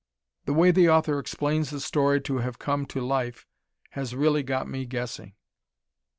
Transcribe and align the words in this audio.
The 0.45 0.53
way 0.53 0.71
the 0.71 0.89
author 0.89 1.19
explains 1.19 1.69
the 1.69 1.79
story 1.79 2.21
to 2.21 2.39
have 2.39 2.57
come 2.57 2.87
to 2.87 3.01
life 3.01 3.45
has 3.91 4.15
really 4.15 4.41
got 4.41 4.67
me 4.67 4.87
guessing. 4.87 5.35